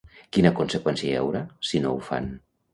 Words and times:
Quina 0.37 0.51
conseqüència 0.59 1.13
hi 1.13 1.21
haurà, 1.21 1.45
si 1.71 1.85
no 1.87 1.95
ho 1.95 2.03
fan? 2.11 2.35